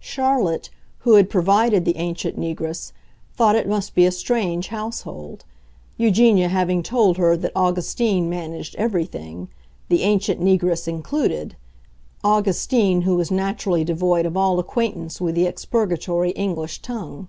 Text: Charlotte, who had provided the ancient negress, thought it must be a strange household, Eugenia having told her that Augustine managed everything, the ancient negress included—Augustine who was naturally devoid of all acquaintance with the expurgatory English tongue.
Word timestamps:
Charlotte, 0.00 0.70
who 1.06 1.14
had 1.14 1.30
provided 1.30 1.84
the 1.84 1.94
ancient 1.98 2.36
negress, 2.36 2.90
thought 3.36 3.54
it 3.54 3.68
must 3.68 3.94
be 3.94 4.04
a 4.04 4.10
strange 4.10 4.66
household, 4.66 5.44
Eugenia 5.96 6.48
having 6.48 6.82
told 6.82 7.16
her 7.16 7.36
that 7.36 7.52
Augustine 7.54 8.28
managed 8.28 8.74
everything, 8.74 9.46
the 9.88 10.02
ancient 10.02 10.40
negress 10.40 10.88
included—Augustine 10.88 13.02
who 13.02 13.14
was 13.14 13.30
naturally 13.30 13.84
devoid 13.84 14.26
of 14.26 14.36
all 14.36 14.58
acquaintance 14.58 15.20
with 15.20 15.36
the 15.36 15.46
expurgatory 15.46 16.32
English 16.32 16.82
tongue. 16.82 17.28